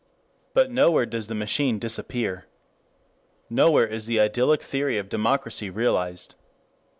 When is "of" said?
4.97-5.09